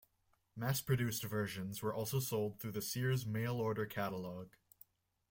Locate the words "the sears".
2.71-3.23